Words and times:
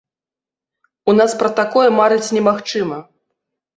У 1.13 1.15
нас 1.19 1.31
пра 1.43 1.49
такое 1.61 1.85
марыць 1.99 2.33
немагчыма! 2.39 2.97